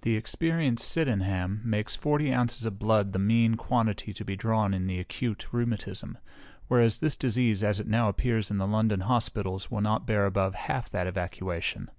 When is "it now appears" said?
7.80-8.50